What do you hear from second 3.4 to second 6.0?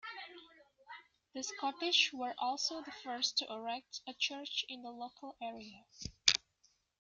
erect a church in the local area.